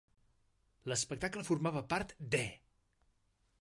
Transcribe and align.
L'espectacle 0.93 1.45
formava 1.51 1.85
part 1.95 2.19
d'E! 2.37 2.45